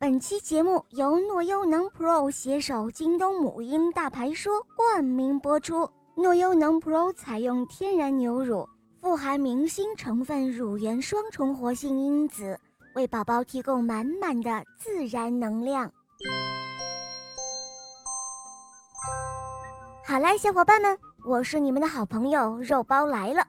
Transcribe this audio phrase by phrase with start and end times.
[0.00, 5.86] 本期节目由诺优能 Pro 携手京东母婴大牌说冠名播出。
[6.16, 8.66] 诺优能 Pro 采用天然牛乳，
[9.02, 12.58] 富含明星成分乳源双重活性因子，
[12.94, 15.92] 为宝宝提供满满的自然能量。
[20.02, 23.46] 好啦，小伙伴们，我是你们的好朋友肉包来了。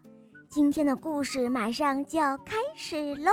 [0.50, 3.32] 今天的故事马上就要开始喽，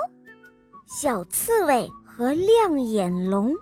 [0.87, 1.91] 小刺猬。
[2.19, 3.55] 和亮眼龙。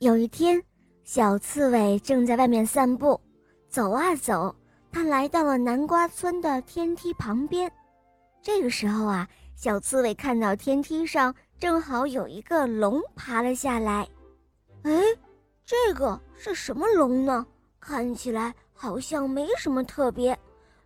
[0.00, 0.60] 有一天，
[1.04, 3.20] 小刺猬正在外面散步，
[3.68, 4.52] 走啊走，
[4.90, 7.70] 它来到了南瓜村的天梯旁边。
[8.42, 14.04] 这个时候啊，小刺猬看到天梯上正好有一个龙爬了下来。
[14.82, 15.00] 哎，
[15.64, 17.46] 这个是什么龙呢？
[17.78, 20.36] 看起来好像没什么特别，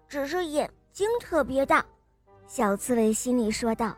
[0.06, 1.82] 只是眼睛特别大。
[2.48, 3.94] 小刺猬心里说道：“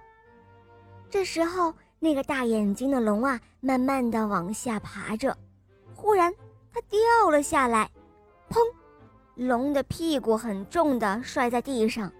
[1.08, 5.34] 这时候，那个大眼睛的龙啊，慢慢的往下爬着。
[5.94, 6.34] 忽然，
[6.72, 6.98] 它掉
[7.30, 7.88] 了下来，
[8.50, 8.58] 砰！
[9.36, 12.12] 龙的屁股很重的摔在地上，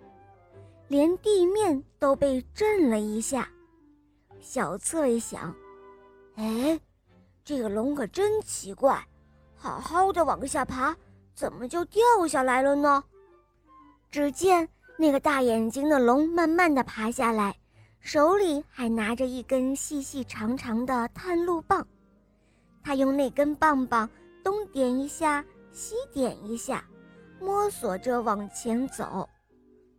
[0.87, 3.48] 连地面都被震了一下。
[4.41, 5.53] 小刺猬想：
[6.37, 6.81] 哎，
[7.44, 9.05] 这个龙可真奇怪，
[9.56, 10.97] 好好的往下爬，
[11.34, 13.03] 怎么就掉下来了呢？
[14.12, 14.69] 只见……
[15.01, 17.56] 那个大眼睛的龙慢慢的爬下来，
[18.01, 21.87] 手里还拿着一根细细长长的探路棒。
[22.84, 24.06] 他用那根棒棒
[24.45, 26.84] 东点一下，西点一下，
[27.39, 29.27] 摸索着往前走。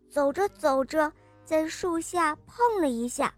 [0.08, 1.12] 走着走着，
[1.44, 3.34] 在树下碰了一下，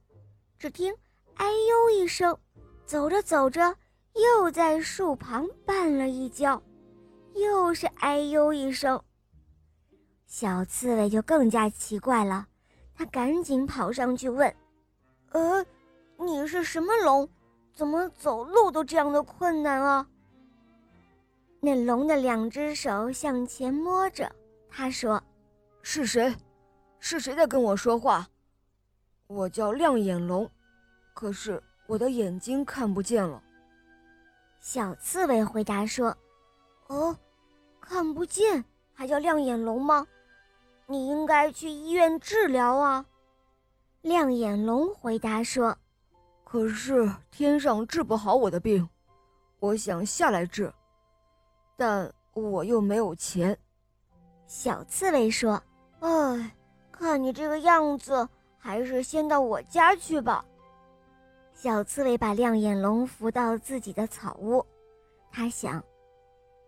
[0.59, 0.93] 只听
[1.35, 2.37] “哎呦”一声。
[2.85, 3.73] 走着走着，
[4.15, 6.61] 又在树旁绊了一跤，
[7.35, 9.01] 又是“哎呦”一声。
[10.35, 12.47] 小刺猬就更加奇怪了，
[12.95, 14.51] 他赶紧跑上去问
[15.29, 15.63] ：“呃，
[16.17, 17.29] 你是什么龙？
[17.71, 20.07] 怎么走路都这样的困难啊？”
[21.61, 24.35] 那龙的两只手向前摸着，
[24.71, 25.21] 他说
[25.83, 26.35] ：“是谁？
[26.97, 28.27] 是谁在跟我说话？
[29.27, 30.49] 我叫亮眼龙，
[31.13, 33.39] 可是我的眼睛看不见了。”
[34.59, 36.17] 小刺猬回答说
[36.89, 37.15] ：“哦，
[37.79, 38.65] 看不见
[38.95, 40.07] 还叫亮眼龙吗？”
[40.85, 43.05] 你应该去医院治疗啊，
[44.01, 45.75] 亮眼龙回答说
[46.43, 48.87] ：“可是天上治不好我的病，
[49.59, 50.71] 我想下来治，
[51.77, 53.57] 但我又没有钱。”
[54.45, 55.59] 小刺猬说
[56.01, 56.55] ：“哎，
[56.91, 58.27] 看你这个样子，
[58.57, 60.43] 还是先到我家去吧。”
[61.55, 64.63] 小刺猬把亮眼龙扶到自己的草屋，
[65.31, 65.81] 他想：“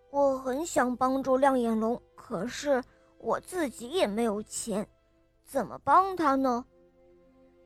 [0.09, 2.81] 我很想帮助亮眼龙，可是……”
[3.25, 4.87] 我自己也没有钱，
[5.43, 6.63] 怎么帮他呢？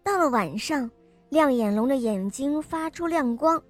[0.01, 0.89] 到了晚上，
[1.27, 3.61] 亮眼龙的眼睛发出亮光，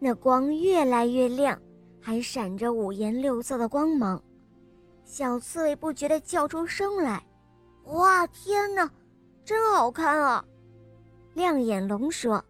[0.00, 1.56] 那光越来越亮，
[2.00, 4.20] 还闪着五颜六色的光芒。
[5.04, 7.24] 小刺猬不觉得叫出声来
[7.86, 8.90] ：“哇，天哪，
[9.44, 10.44] 真好看啊！”
[11.34, 12.44] 亮眼龙说：“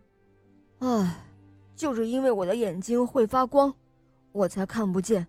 [0.80, 1.26] 唉，
[1.76, 3.70] 就是因为我的眼睛会发光，
[4.32, 5.28] 我才看不见。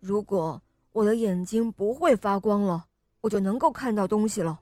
[0.00, 0.58] 如果……”
[0.98, 2.84] 我的眼睛不会发光了，
[3.20, 4.58] 我就能够看到东西了。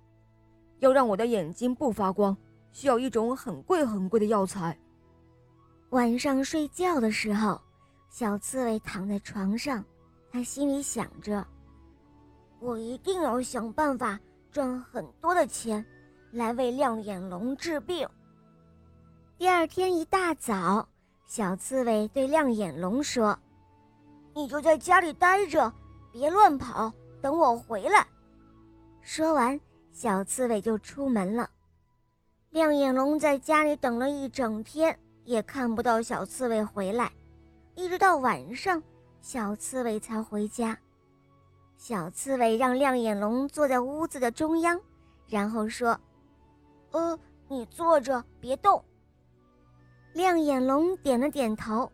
[0.81, 2.37] 要让我的眼睛不发光，
[2.73, 4.79] 需要一种很贵很贵的药材。
[5.93, 7.59] 晚上睡觉的时候，
[8.11, 9.83] 小刺猬躺在床上，
[10.31, 11.43] 他心里想着
[12.61, 14.21] ：“我一定要想办法
[14.53, 15.83] 赚很多的钱，
[16.33, 18.07] 来为亮眼龙治病。”
[19.39, 20.87] 第二天一大早，
[21.27, 23.39] 小刺猬对亮眼龙说
[24.37, 25.73] ：“你就在家里待着。”
[26.19, 26.91] 别乱跑，
[27.21, 28.07] 等我回来。
[29.03, 29.61] 说完，
[29.93, 31.51] 小刺猬就出门了。
[32.49, 37.13] 亮眼龙在家里等了一整天，也看不到小刺猬回来。
[37.75, 38.83] 一直到晚上，
[39.21, 40.75] 小刺猬才回家。
[41.77, 44.81] 小刺猬让亮眼龙坐在屋子的中央，
[45.27, 46.01] 然后说
[46.93, 48.83] ：“呃，你坐着，别动。”
[50.15, 51.93] 亮眼龙点了点头，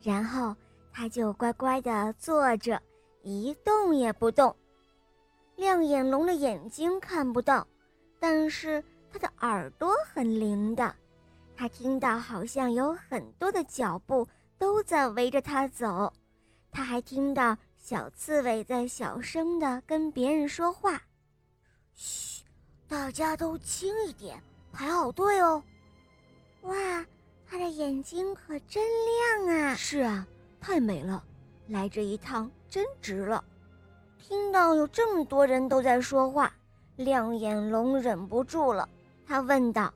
[0.00, 0.56] 然后
[0.90, 2.80] 他就乖乖地坐着。
[3.28, 4.54] 一动也不动。
[5.56, 7.66] 亮眼龙的眼睛看不到，
[8.18, 8.82] 但是
[9.12, 10.94] 它的耳朵很灵的，
[11.56, 14.26] 它听到好像有很多的脚步
[14.58, 16.12] 都在围着它走。
[16.70, 21.02] 它还听到小刺猬在小声的跟别人说话
[21.94, 22.44] ：“嘘，
[22.86, 24.42] 大家都轻一点，
[24.72, 25.62] 排好队哦。”
[26.62, 27.06] 哇，
[27.46, 28.82] 它的眼睛可真
[29.44, 29.74] 亮啊！
[29.74, 30.26] 是啊，
[30.60, 31.24] 太美了。
[31.68, 33.42] 来这一趟真值了！
[34.18, 36.52] 听到有这么多人都在说话，
[36.96, 38.88] 亮眼龙忍不住了，
[39.26, 39.92] 他问道：“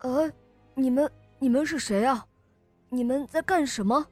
[0.00, 0.30] 呃，
[0.74, 2.26] 你们你们是谁啊？
[2.88, 4.06] 你们在干什么？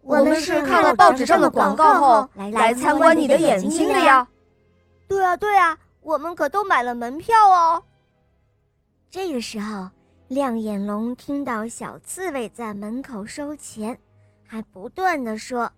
[0.00, 4.26] 我们是看了报纸上的广告后来参观你的眼睛的呀。
[5.08, 7.82] 对啊，对啊，我们可都买了门票哦。
[9.10, 9.90] 这个时候，
[10.28, 13.98] 亮眼龙听到小刺猬在门口收钱，
[14.46, 15.70] 还不断的说：“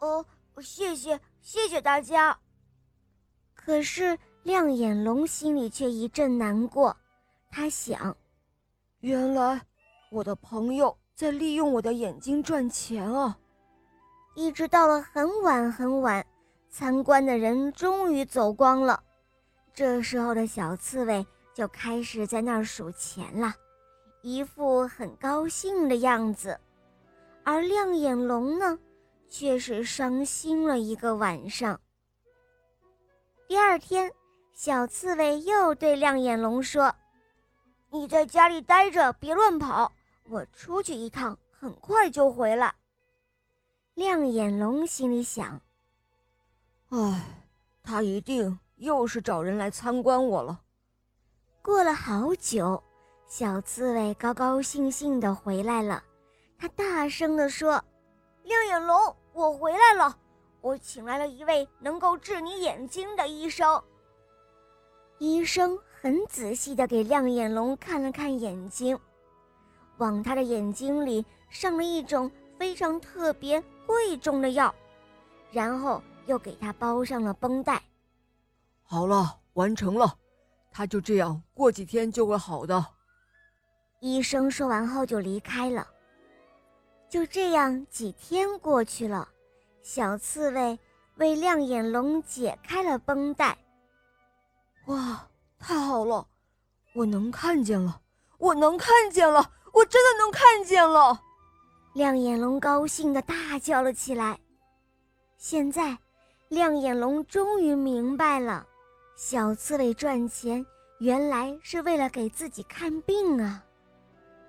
[0.00, 0.24] 哦，
[0.60, 2.38] 谢谢，谢谢大家。”
[3.54, 6.96] 可是亮眼龙心里却一阵难过，
[7.50, 8.16] 他想
[9.00, 9.60] ：“原来
[10.10, 13.36] 我的朋友在利用我的眼睛赚钱啊！”
[14.36, 16.24] 一直到了很晚很晚，
[16.68, 19.02] 参观的人终于走光了。
[19.72, 23.54] 这时候的小刺猬就开始在那儿数钱了，
[24.22, 26.58] 一副很高兴的样子。
[27.44, 28.78] 而亮眼龙呢，
[29.38, 31.78] 却是伤心了一个晚上。
[33.46, 34.10] 第二天，
[34.54, 36.90] 小刺猬又对亮眼龙说
[37.92, 39.92] ：“你在家里待着，别乱跑，
[40.30, 42.74] 我出去一趟，很快就回来。”
[43.92, 45.60] 亮眼龙心里想
[46.88, 47.22] ：“唉，
[47.82, 50.62] 他一定又是找人来参观我了。”
[51.60, 52.82] 过了好久，
[53.26, 56.02] 小刺猬高高兴兴地回来了。
[56.58, 57.84] 他大声地说
[58.44, 60.16] ：“亮眼龙，我回来了！
[60.62, 63.82] 我请来了一位能够治你眼睛的医生。”
[65.20, 68.98] 医生很仔细地给亮眼龙看了看眼睛，
[69.98, 73.62] 往他的眼睛里上了一种非常特别。
[73.86, 74.74] 贵重的药，
[75.52, 77.80] 然后又给他包上了绷带。
[78.82, 80.12] 好了，完成了，
[80.72, 82.84] 他就这样过几天就会好的。
[84.00, 85.86] 医生说完后就离开了。
[87.08, 89.28] 就这样，几天过去了，
[89.82, 90.78] 小刺猬
[91.16, 93.56] 为亮眼龙解开了绷带。
[94.86, 96.26] 哇，太好了，
[96.94, 98.00] 我能看见了，
[98.38, 101.22] 我能看见了，我真的能看见了。
[101.94, 104.38] 亮眼龙高兴的大叫了起来。
[105.38, 105.96] 现在，
[106.48, 108.66] 亮眼龙终于明白了，
[109.16, 110.64] 小刺猬赚钱
[110.98, 113.64] 原来是为了给自己看病啊！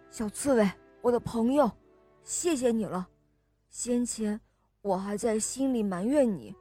[0.10, 0.70] 小刺猬，
[1.02, 1.72] 我的朋友，
[2.28, 3.08] 谢谢你了。
[3.70, 4.38] 先前
[4.82, 6.54] 我还在心里埋怨你，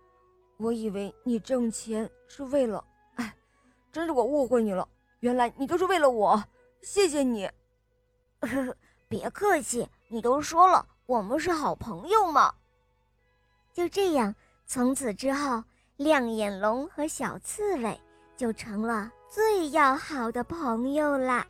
[0.58, 2.82] 我以为你挣钱是为了……
[3.16, 3.34] 哎，
[3.90, 4.88] 真是我误会你了。
[5.18, 6.40] 原来你都是为了我，
[6.82, 7.50] 谢谢你。
[8.42, 8.76] 呵呵，
[9.08, 9.88] 别客气。
[10.08, 12.54] 你都说了，我们是好朋友嘛。
[13.72, 14.32] 就这样，
[14.66, 15.64] 从此之后，
[15.96, 18.00] 亮眼龙和小刺猬
[18.36, 21.44] 就成了最要好的朋友啦。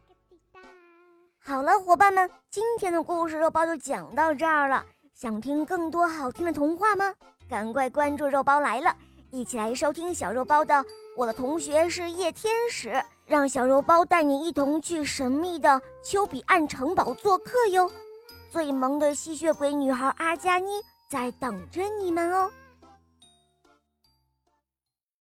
[1.48, 4.84] 好了，伙伴们，今天的故事肉包就讲到这儿了。
[5.14, 7.14] 想听更多好听的童话吗？
[7.48, 8.92] 赶快关注肉包来了，
[9.30, 10.74] 一起来收听小肉包的
[11.16, 12.88] 《我的同学是夜天使》，
[13.26, 17.88] 让小肉包带你一同去神秘的丘比岸城堡做客哟。
[18.50, 22.50] 最萌的吸血鬼女孩阿加妮在等着你们哦。